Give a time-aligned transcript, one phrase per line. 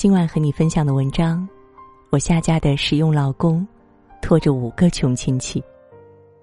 [0.00, 1.46] 今晚和你分享的文章，
[2.08, 3.68] 我夏家的实用老公，
[4.22, 5.62] 拖着五个穷亲戚。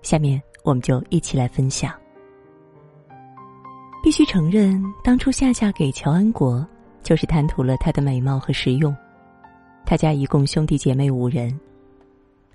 [0.03, 1.91] 下面我们就一起来分享。
[4.03, 6.63] 必须承认，当初夏夏给乔安国，
[7.01, 8.95] 就是贪图了他的美貌和实用。
[9.87, 11.59] 他家一共兄弟姐妹五人，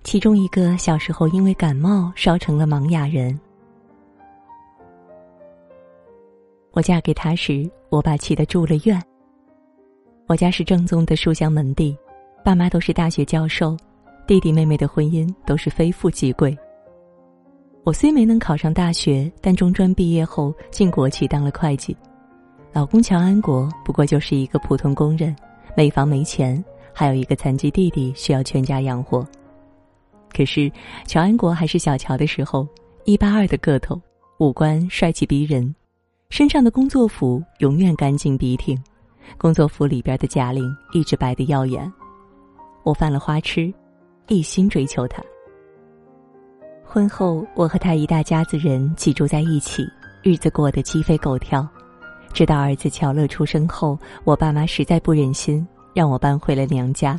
[0.05, 3.37] 其中一个小时候因为感冒烧成了盲哑人。
[6.71, 9.03] 我嫁给他时，我爸气得住了院。
[10.33, 11.95] 我家是正宗的书香门第，
[12.43, 13.77] 爸妈都是大学教授，
[14.27, 16.57] 弟弟妹妹的婚姻都是非富即贵。
[17.85, 21.95] 我虽没能考上大学，但中专毕业后进国企当了会计。
[22.73, 25.37] 老公乔安国不过就是一个普通工人，
[25.77, 29.23] 没房没钱，还有一个残疾弟弟需要全家养活。
[30.35, 30.73] 可是
[31.07, 32.67] 乔安国还是小乔的时候，
[33.05, 34.01] 一八二的个头，
[34.39, 35.75] 五官帅气逼人。
[36.31, 38.83] 身上的工作服永远干净笔挺，
[39.39, 41.91] 工作服里边的假领一直白的耀眼。
[42.83, 43.73] 我犯了花痴，
[44.29, 45.23] 一心追求他。
[46.85, 49.85] 婚后，我和他一大家子人挤住在一起，
[50.23, 51.67] 日子过得鸡飞狗跳。
[52.33, 57.19] 直到儿子乔乐出生后，我爸妈实在不忍心，让我搬回了娘家。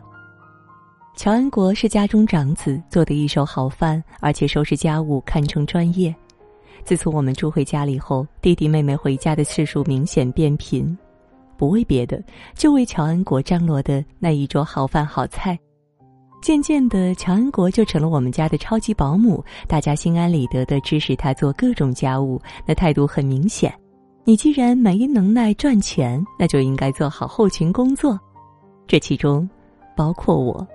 [1.16, 6.13] 乔安国是家中长子，做的一手好饭，而且收拾家务堪称专业。
[6.83, 10.97] 自从我们住回家里后，弟弟妹妹回家的次数明显变频，
[11.64, 12.22] 不为别的，
[12.58, 15.58] 就为乔安国张罗的那一桌好饭好菜。
[16.42, 23.73] 渐渐的，乔安国就成了我们家的超级保姆，大家心安理得的支持他做各种家务，那态度很明显。
[24.25, 28.19] 你既然没能耐赚钱，那就应该做好后勤工作，
[28.86, 29.50] 这其中，
[29.95, 30.67] 包括我。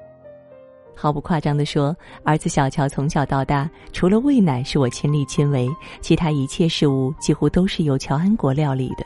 [0.94, 1.94] 毫不夸张的说，
[2.24, 5.68] 儿子小乔从小到大，除了喂奶是我亲力亲为，
[6.00, 9.04] 其他一切事务几乎都是由乔安国料理的。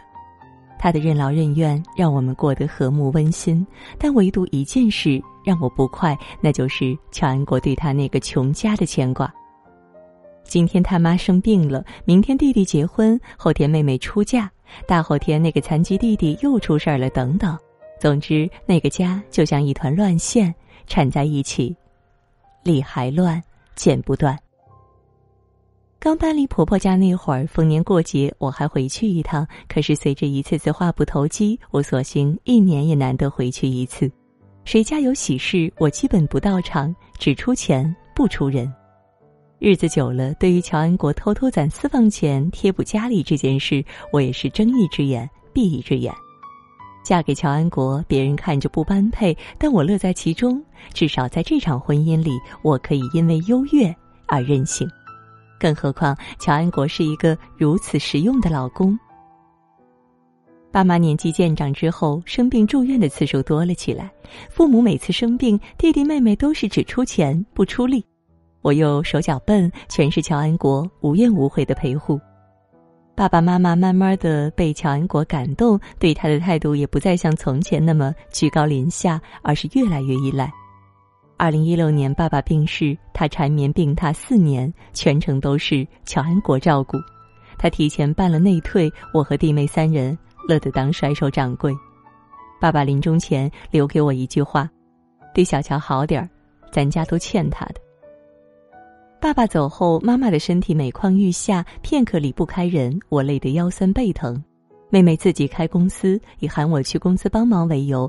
[0.82, 3.64] 他的任劳任怨让我们过得和睦温馨，
[4.00, 9.32] 但唯独一件事让我不快，那就是乔安国对他那个穷家的牵挂。
[10.42, 14.50] 今天他妈生病了，明天弟弟结婚，后天妹妹出嫁，
[14.84, 17.56] 大后天那个残疾弟弟又出事儿了，等等。
[18.00, 20.52] 总之，那个家就像一团乱线，
[20.88, 21.76] 缠在一起。
[22.64, 23.40] 理还乱，
[23.76, 24.36] 剪不断。
[26.04, 29.46] 刚搬离婆婆家那会儿，逢年过节我还回去一趟。
[29.68, 34.10] 可是随着一次次话不投机，我索性一年也难得回去一次。
[34.64, 38.68] 谁家有喜事，我基本不到场，只出钱不出人。
[39.60, 46.12] 日子久了，对于乔安国偷偷攒私房钱贴补家里这件事，我也是睁一只眼闭一只眼。
[47.04, 50.60] 嫁给乔安国，别人看着不般配，但我乐在其中。
[50.92, 52.32] 至少在这场婚姻里，
[52.64, 53.94] 我可以因为优越
[54.26, 54.90] 而任性。
[55.62, 58.98] 更何况，乔安国是一个如此实用的老公。
[60.72, 64.10] 爸妈年纪渐长之后，生病住院的次数多了起来。
[64.50, 68.04] 父母每次生病，弟弟妹妹都是只出钱不出力。
[68.60, 72.18] 我又手脚笨，全是乔安国无怨无悔的陪护。
[73.14, 80.50] 爸爸妈妈慢慢的被乔安国感动，对他的态度也不再像从前那么居高临下，而是越来越依赖。
[81.42, 86.96] 二零一六年，爸爸病逝，他缠绵病榻四年，全程都是乔安国照顾。
[87.58, 90.16] 他提前办了内退，我和弟妹三人
[90.48, 91.74] 乐得当甩手掌柜。
[92.60, 94.70] 爸爸临终前留给我一句话
[95.34, 96.30] ：“对小乔好点儿，
[96.70, 97.74] 咱家都欠他的。”
[99.20, 104.40] 爸爸走后，妈妈的身体每况愈下，片刻离不开人，我累得腰酸背疼。
[104.90, 108.08] 妹妹自己开公司，以喊我去公司帮忙为由，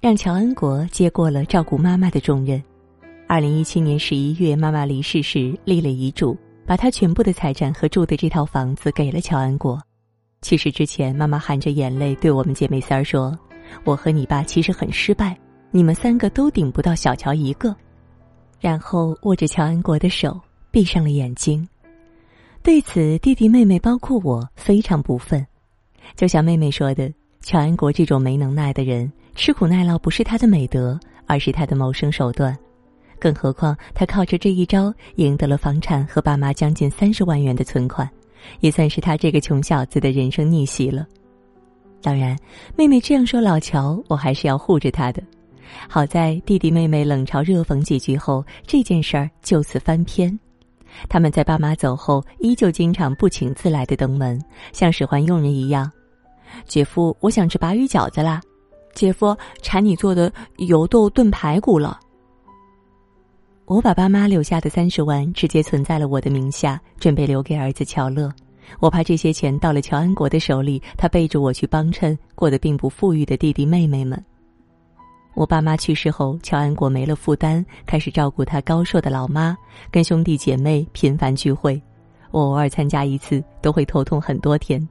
[0.00, 2.60] 让乔安国接过了照顾妈妈的重任。
[3.26, 9.80] 二零一七年十一月，妈妈离世时立了遗嘱，把她全部的财产和住的这套房子给了乔安国。
[10.42, 13.38] 去世之前，妈妈含着眼泪对我们姐妹三儿说
[13.84, 15.38] ：“我和你爸其实很失败，
[15.70, 17.74] 你们三个都顶不到小乔一个。”
[18.60, 20.40] 然后握着乔安国的手。
[20.72, 21.68] 闭上了眼睛，
[22.62, 25.46] 对此弟弟妹妹包括我非常不忿。
[26.16, 32.56] 就像妹妹说的，乔安国这种没能耐的人，吃苦耐劳不是他的美德，而是他的谋生手段。
[33.22, 38.10] 更何况他靠着这一招赢得了房产和爸妈将近三十万元的存款，
[38.58, 41.06] 也算是他这个穷小子的人生逆袭了。
[42.02, 42.36] 当然，
[42.76, 45.22] 妹妹这样说老乔，我还是要护着他的。
[45.88, 50.36] 好在弟弟妹妹冷嘲热讽几句后，这件事儿就此翻篇。
[51.08, 54.36] 他们在爸妈走后，依旧经常不请自来的登门，
[54.72, 55.88] 像使唤佣人一样。
[56.66, 58.40] 姐夫，我想吃鲅鱼饺子啦。
[58.94, 62.00] 姐夫，馋你做的油豆炖排骨了。
[63.72, 68.30] 我把爸妈留下的三十万直接存在了我的名下，准备留给儿子乔乐。
[68.80, 74.22] 我怕这些钱到了乔安国的手里，他背着我去帮衬过得并不富裕的弟弟妹妹们。
[75.32, 79.56] 我爸妈去世后，乔安国没了负担，开始照顾他高寿的老妈，
[79.90, 81.80] 跟兄弟姐妹频繁聚会。
[82.30, 84.86] 我偶尔参加一次，都会头痛很多天。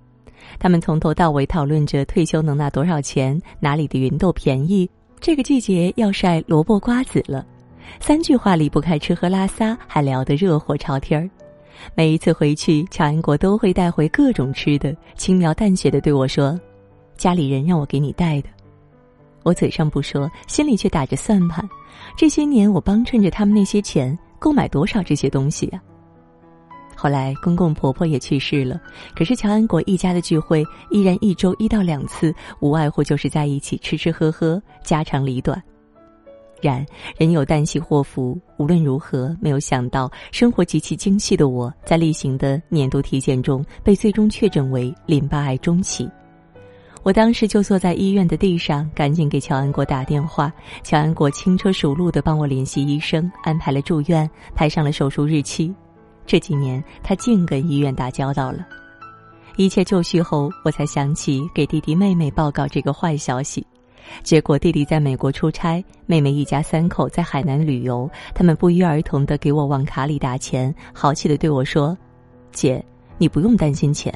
[0.57, 4.89] 他们从头到尾讨论着退休能拿多少钱，哪里的芸豆便宜，
[5.19, 7.45] 这个季节要晒萝卜瓜子了。
[8.00, 11.30] 三句话离不开吃喝拉撒，还聊得热火朝天儿。
[11.96, 16.60] 每一次回去，乔安国都会带回各种吃的，轻描淡写的对我说
[17.18, 18.50] ：“家里人让我给你带的。”
[19.44, 21.68] 我嘴上不说，心里却打着算盘。
[22.16, 25.82] 这些年，我帮衬着他们那些钱，购买多少这些东西呀？
[26.96, 28.80] 后来，公公婆婆也去世了，
[29.16, 35.60] 可是乔安国一家的聚会依然一周一到两次，无外乎就是在一起吃吃喝喝，家长里短。
[36.62, 36.86] 然
[37.18, 46.10] 人有旦夕祸福，无论如何，没有想到生活极其精细的我，在例行的年度体检中被最终确诊为淋巴癌中期。
[47.04, 50.54] 我当时就坐在医院的地上，赶紧给乔安国打电话。
[50.84, 55.74] 乔安国轻车熟路的帮我联系医生，安排了住院，排上了手术日期。
[56.28, 58.68] 这几年，他净跟医院打交道了。
[59.57, 63.66] 一切就绪后，我才想起给弟弟妹妹报告这个坏消息。
[64.24, 71.98] 结果弟弟在美国出差，妹妹一家三口在海南旅游，他们不约而同的给我往卡里打钱，豪气的对我说
[72.51, 72.83] ：“姐，
[73.18, 74.13] 你不用担心钱。”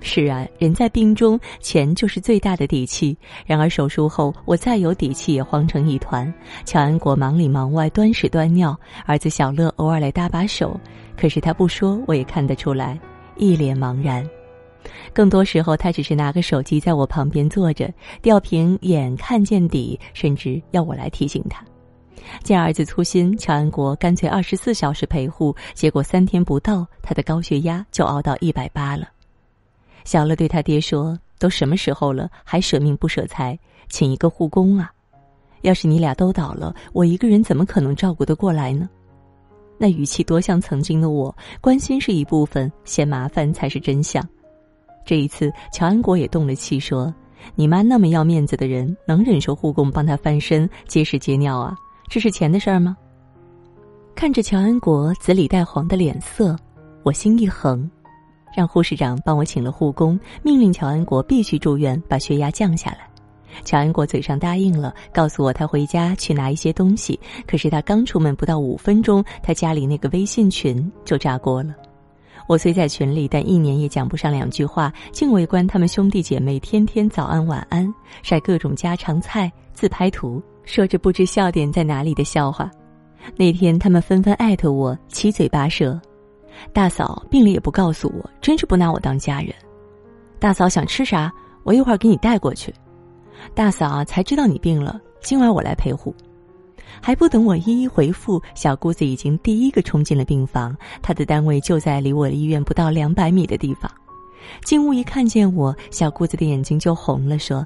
[0.00, 3.18] 是啊，人在病中，钱就是最大的底气。
[3.44, 6.32] 然而手术后，我再有底气也慌成一团。
[6.64, 10.78] 乔安国忙里忙外，端屎端尿，儿子小乐偶尔来搭把手，
[11.16, 12.96] 可是他不说，我也看得出来，
[13.36, 14.24] 一脸茫然。
[15.12, 17.92] 更多时候，他只是拿个手机在我旁边坐着，
[18.22, 21.64] 吊瓶眼看见底，甚至要我来提醒他。
[22.42, 29.08] 见儿子粗心，乔安国干脆二十四小时陪护，结果三天不到，他的高血压就熬到一百八了。
[30.04, 33.58] 小乐对他爹说：“都什么时候了，还舍命不舍财，
[33.88, 34.92] 请一个护工啊！
[35.62, 38.88] 要是你俩都倒了，我一个人怎么可能照顾得过来呢？”
[39.80, 44.26] 那语气多像曾经的我，关心是一部分，嫌麻烦才是真相。
[45.08, 47.10] 这一次，乔安国也动了气，说
[47.56, 51.74] ：“你妈那么要面子的人，能忍受护工帮她翻身、接屎接尿啊？
[52.10, 52.94] 这是钱的事儿吗？”
[54.14, 56.54] 看着乔安国紫里带黄的脸色，
[57.04, 57.90] 我心一横。
[58.54, 63.08] 让护士长帮我请了护工，命令乔安国必须住院，把血压降下来。
[63.64, 67.18] 乔安国嘴上答应了，告诉我他回家去拿一些东西。
[67.46, 71.74] 可是他刚出门不到五分钟，他家里那个微信群就炸锅了。
[72.48, 77.92] 我虽在群里，但一年也讲不上两句话，竟围观他们兄弟姐妹天天早安晚安，
[78.22, 82.70] 晒各种家常菜，自拍图，说着不知笑点在哪里的笑话。
[83.36, 86.00] 那天他们纷纷艾特我，七嘴八舌。
[86.72, 89.54] 大嫂病了也不告诉我，真是不拿我当家人。
[90.38, 91.30] 大嫂想吃啥，
[91.64, 92.72] 我一会儿给你带过去。
[93.54, 96.14] 大嫂才知道你病了，今晚我来陪护。
[97.00, 100.76] 还不等我一一回复，小姑子已经第一个冲进了病房。
[101.02, 103.90] 她的单位就在离我医院不到两百米的地方。
[104.64, 107.64] 进屋一看见我，小姑子的眼睛就红了，说：“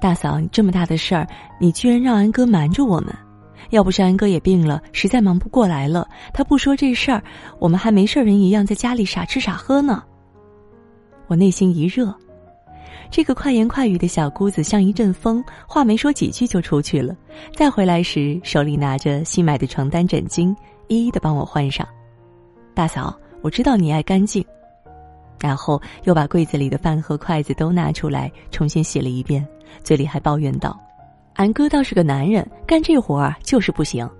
[0.00, 1.26] 大嫂，你这么大的事儿，
[1.60, 3.14] 你居然让安哥瞒着我们。”
[3.70, 7.22] 要不是安哥也病了，实在忙不过来了，他不说这事儿，
[7.58, 10.02] 我们还没事人一样在家里傻吃傻喝呢。
[11.28, 12.14] 我内心一热，
[13.14, 17.14] 这个快言快语的小姑子像一阵风，话没说几句就出去了。
[17.54, 20.52] 再回来时，手里拿着新买的床单枕巾，
[20.88, 21.86] 一一的帮我换上。
[22.74, 24.44] 大嫂，我知道你爱干净，
[25.40, 29.46] 然后又把柜子里的饭盒、筷子都拿出来重新洗了一遍，
[29.84, 30.76] 嘴里还抱怨道。
[31.34, 34.10] 俺哥倒是个男人，干这活儿就是不行。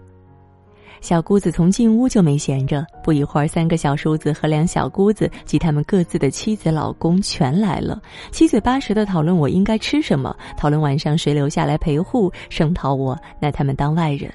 [1.04, 8.00] 小姑子从进屋就没闲着，不一会儿，三个小叔子和两小姑子及他们各自的妻子、老公全来了，
[8.32, 14.32] 七嘴八舌的讨论我应该吃什么，讨论晚上谁留下来陪护，声讨我拿他们当外人。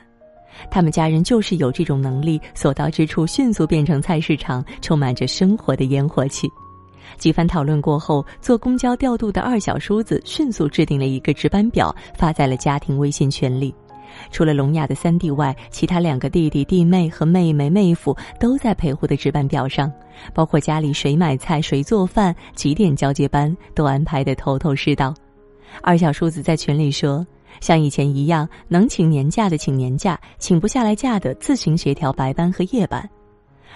[0.69, 6.47] 他们家人就是有这种能力，所到之处迅速变成菜市场，充满着生活的烟火气。
[7.17, 13.73] 几番讨论过后，坐公交调度的二小叔子迅速制定了一个值班表，发在了家庭微信群里。
[14.31, 19.91] 除了聋哑的三弟外，其他两个弟弟、弟妹和妹妹、妹夫都在陪护的值班表上，
[20.33, 25.13] 包括家里谁买菜、谁做饭、几点交接班，都安排得头头是道。
[25.81, 27.25] 二小叔子在群里说
[27.61, 33.07] ：“像以前一样，能请年假的请年假，请不下来假的自行协调白班和夜班。”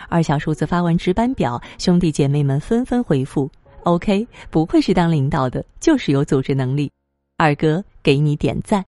[0.09, 3.49] 二小叔子发完值班表，兄弟姐妹们纷纷回复
[3.83, 6.91] ：“OK，不愧是当领导的，就是有组织能力。”
[7.37, 8.83] 二哥给你点赞。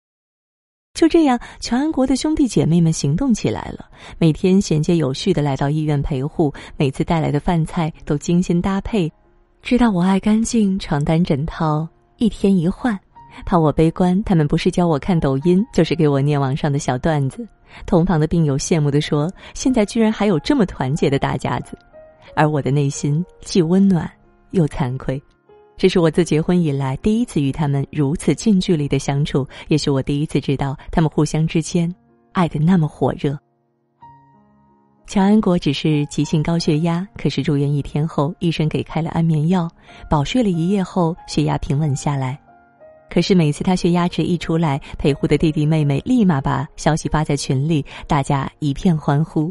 [1.01, 3.87] 就这样，乔安国的兄弟姐妹们行动起来了，
[4.19, 9.11] 每天衔接有序的来到医院陪护，每次带来的饭菜都精心搭配，
[9.63, 11.89] 知道我爱干净，床单枕套
[12.19, 13.01] 一天一换，
[13.47, 17.49] 怕我悲观，他们不是教我看抖音，就是给我念网上的小段子。
[17.87, 21.79] 同房的病友羡慕地说：“现在居然还有这么团结的大家子。”
[22.37, 24.07] 而我的内心既温暖
[24.51, 25.19] 又惭愧。
[25.81, 31.91] 这是我自结婚以来第一次与他们如此近距离的相处，也是我第一次知道他们互相之间
[32.33, 33.35] 爱的那么火热。
[35.07, 39.67] 乔安国只是急性高血压，可是住院一天后，医生给开了安眠药，
[40.11, 42.39] 饱睡了一夜后，血压平稳下来。
[43.09, 49.51] 可是每次他血压值一出来，陪护的弟弟妹妹立马把消息发在群里，大家一片欢呼。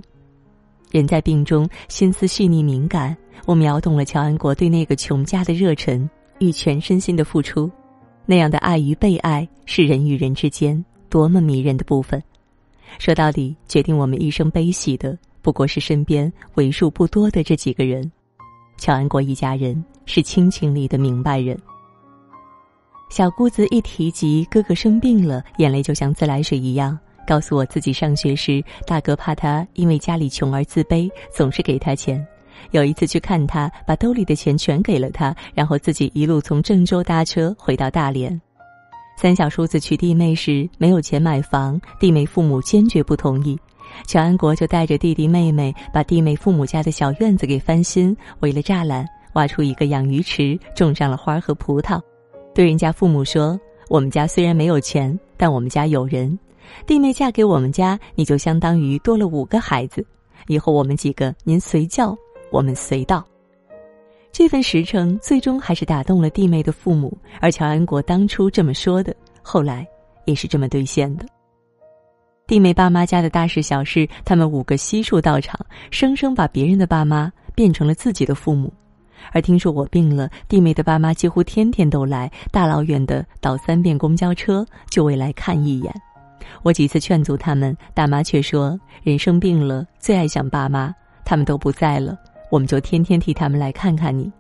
[0.92, 3.18] 人在病中，心思细腻敏感，
[3.48, 6.08] 我秒懂了乔安国对那个穷家的热忱
[6.40, 7.70] 与全身心的付出。
[8.26, 12.22] 那样的爱与被爱，是人与人之间多么迷人的部分。
[12.98, 18.12] 说到底，决定我们一生悲喜的，不过是身边为数不多的这几个人。
[18.78, 21.58] 乔安国一家人是亲情里的明白人。
[23.10, 32.26] 小姑子一提及哥哥生病了，眼泪就像自来水一样，告诉我自己上学时，大哥怕他因为家里穷而自卑，总是给他钱。
[32.72, 38.40] 有一次去看他，把兜里的钱全给了他，然后自己一路从郑州搭车回到大连。
[39.18, 43.60] 三小叔子娶弟妹时没有钱买房，弟妹父母坚决不同意，
[44.08, 52.00] 乔安国就带着弟弟妹妹把弟妹父母家的小院子给翻新，围了栅栏，挖出一个养鱼池，种上了花和葡萄。
[52.56, 56.38] 对人家父母说：“我们家虽然没有钱，但我们家有人。
[56.86, 60.06] 弟妹嫁给我们家，你就相当于多了五个孩子。
[60.48, 62.16] 以后我们几个，您随叫，
[62.52, 63.26] 我们随到。”
[64.32, 67.18] 这份实诚最终还是打动了弟妹的父母。
[67.42, 69.88] 而乔安国当初这么说的，后来
[70.26, 71.26] 也是这么兑现的。
[72.46, 75.60] 弟妹爸妈家的大事小事，他们五个悉数到场，
[75.92, 78.72] 生生把别人的爸妈变成了自己的父母。
[79.32, 85.94] 而听说我病了，弟妹的爸妈几乎天天都来，大老远的倒三遍公交车就为来看一眼。
[86.64, 90.94] 我几次劝阻他们，大妈却说：“人生病了，最爱想爸妈，
[91.26, 92.18] 他们都不在了，
[92.50, 94.32] 我们就天天替他们来看看你。”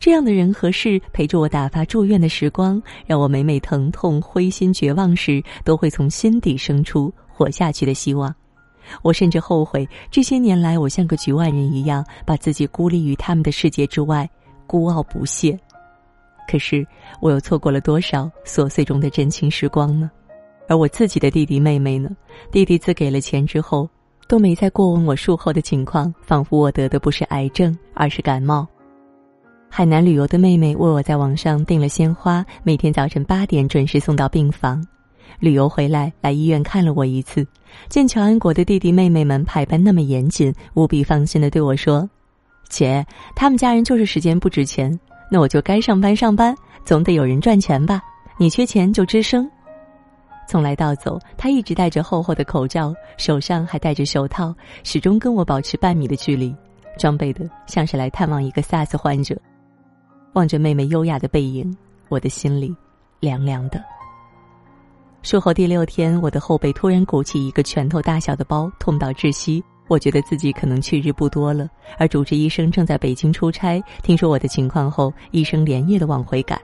[0.00, 8.34] 这样的人和事陪着我打发住院的时光，让我每每疼痛、灰心、绝望时，都会从心底生出活下去的希望。
[9.02, 14.28] 我甚至后悔，这些年来我像个局外人一样，把自己孤立于他们的世界之外，
[14.66, 15.56] 孤傲不屑。
[16.48, 16.84] 可是，
[17.20, 20.10] 我又错过了多少琐碎中的真情时光呢？
[20.66, 22.08] 而我自己的弟弟妹妹呢？
[22.50, 23.86] 弟弟自给了钱之后，
[24.30, 28.64] 都没再过问我术后的情况，仿佛我得的不是癌症，而是感冒。
[29.68, 34.86] 海南旅游的妹妹为我在网上订了鲜花，每天早晨八点准时送到病房。
[35.40, 37.44] 旅游回来，来医院看了我一次，
[37.88, 42.08] 见乔安国的弟弟妹妹们排班那么严谨，无比放心的对我说
[42.70, 44.96] ：“姐，他们家人就是时间不值钱，
[45.28, 48.00] 那我就该上班上班，总得有人赚钱吧。
[48.38, 49.50] 你缺钱就吱声。”
[50.50, 54.52] 从来到走，他一直戴着厚厚的口罩，手上还戴着手套，
[54.82, 56.52] 始终跟我保持半米的距离，
[56.98, 59.40] 装备的像是来探望一个 SARS 患者。
[60.32, 61.72] 望着妹妹优雅的背影，
[62.08, 62.74] 我的心里
[63.20, 63.80] 凉凉的。
[65.22, 69.62] 术后第六天，我的后背突然鼓起一个拳头大小的包，痛到窒息。
[69.86, 71.68] 我觉得自己可能去日不多了。
[71.96, 76.60] 而主治医生正在北京出差，听说我的情况后，医生连夜的往回赶。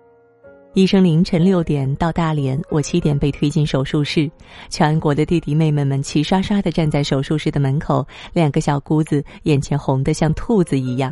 [0.76, 4.30] 医生凌晨六点到大连，我七点被推进手术室。
[4.68, 11.10] 全国的弟弟妹妹们齐刷刷的站在手术室的门口，两个小姑子眼前红得像兔子一样。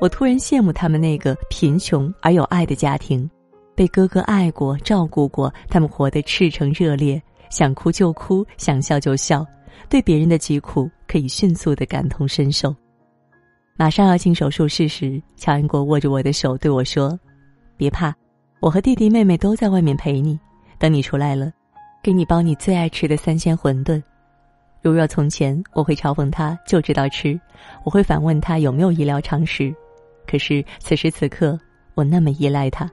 [0.00, 3.30] 我突然羡慕他们那个贫穷而有爱的家庭。
[3.76, 9.46] 被哥哥爱过、照顾过，他们活得赤诚热烈，想哭就哭，想笑就笑，
[9.88, 12.74] 对别人的疾苦可以迅速的感同身受。
[13.76, 17.16] 马上要进手术室时，乔安国握着我的手对我说
[17.78, 18.12] ：“别怕，
[18.60, 20.38] 我和弟弟妹妹都在外面陪你。
[20.78, 21.52] 等你出来了，
[22.02, 24.02] 给你包你最爱吃的三鲜馄饨。
[24.82, 27.38] 如若从前，我会嘲讽他就知道吃，
[27.84, 29.74] 我会反问他有没有医疗常识。
[30.26, 31.58] 可是此时此刻，
[31.94, 32.90] 我那么依赖他。”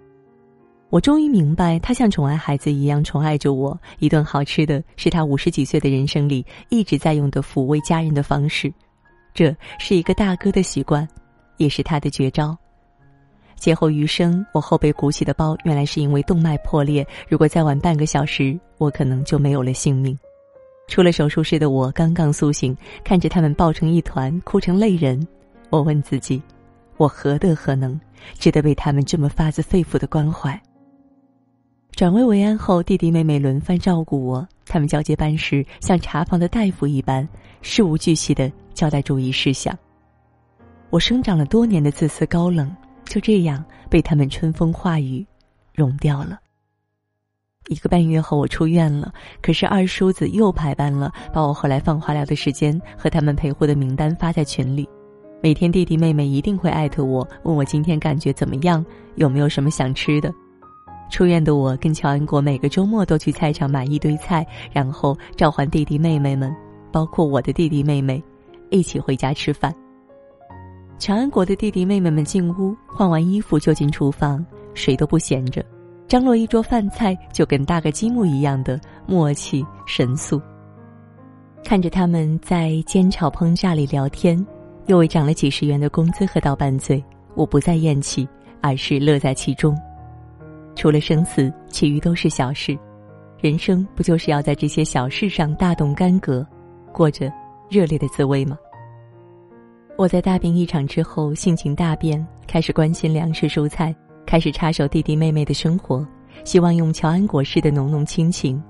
[0.89, 3.77] 我终于明白，他像宠爱孩子一样宠爱着我。
[3.99, 8.73] 一顿好吃的是他五十几岁的人生里一直在用的抚慰家人的方式，
[9.33, 11.05] 这是一个大哥的习惯，
[11.57, 12.57] 也是他的绝招。
[13.57, 17.05] 劫后余生，我后背鼓起的包，原来是因为动脉破裂。
[17.27, 20.17] 如果再晚半个小时，我可能就没有了性命。
[20.87, 25.27] 出了手术室的我刚刚苏醒，看着他们抱成一团，哭成泪人，
[25.69, 26.41] 我问自己：
[26.95, 27.99] 我何德何能，
[28.39, 30.57] 值得被他们这么发自肺腑的关怀？
[31.91, 34.47] 转危为安后，弟弟妹妹轮番照顾我。
[34.65, 37.27] 他们交接班时，像查房的大夫一般，
[37.61, 39.77] 事无巨细的交代注意事项。
[40.89, 42.73] 我生长了多年的自私高冷，
[43.07, 45.25] 就这样被他们春风化雨，
[45.73, 46.39] 融掉了。
[47.67, 54.87] 一个半月后我出院了，可是二叔子又排班了，把我后来放化疗的时间和他们陪护的名单发在群里。
[55.43, 58.85] 每天弟弟妹妹一定会艾特我，问我今天感觉怎么样，
[59.15, 60.33] 有没有什么想吃的。
[61.09, 66.53] 出院的我跟乔安国每个周末都去菜场买一堆菜，然后召唤弟弟妹妹们，
[66.91, 68.23] 包括我的弟弟妹妹，
[68.69, 69.73] 一起回家吃饭。
[70.99, 75.63] 乔安国的弟弟妹妹们进屋换完衣服就进厨房，谁都不闲着，
[76.07, 80.41] 张罗一桌饭菜就跟搭个积木一样的默契神速。
[81.63, 84.45] 看着他们在煎炒烹炸里聊天。
[84.87, 87.03] 又为涨了几十元的工资喝到半醉，
[87.35, 88.25] 我不再厌弃，
[88.61, 89.77] 而是乐在其中。
[90.77, 92.79] 除了生死，其余都是小事。
[93.41, 96.47] 人生不就是要在这些小事上大动干戈，
[96.93, 97.29] 过着
[97.69, 98.57] 热烈的滋味吗？
[99.97, 103.93] 我在大病一场之后，性情大变，开始关心粮食蔬菜，
[104.27, 106.05] 开始插手弟弟妹妹的生活，
[106.43, 108.61] 希望用乔安国式的浓浓亲情，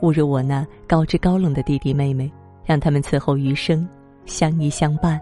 [0.00, 2.30] 侮辱我那高知高冷的弟弟妹妹，
[2.64, 3.86] 让他们此后余生
[4.26, 5.20] 相依相伴。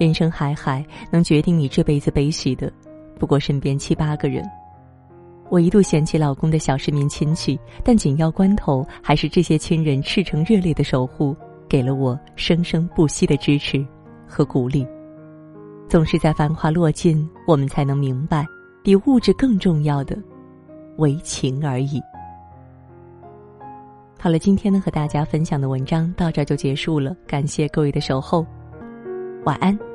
[0.00, 2.72] 人生海海，能决定你这辈子悲喜的，
[3.20, 4.44] 不过身边七八个人。
[5.48, 11.36] 我一度嫌弃老公的小市民亲戚，但紧要关头，还是这些亲人赤诚热烈的守护，
[11.68, 13.86] 给了我生生不息的支持
[14.28, 14.86] 和鼓励。
[15.88, 18.46] 总是在繁华落尽，我们才能明白，
[18.82, 20.16] 比物质更重要的，
[20.98, 21.98] 为情而已。
[24.20, 28.44] 好了，今天呢和大家分享的文章到这就结束了，感谢各位的守候，
[29.44, 29.87] 晚安。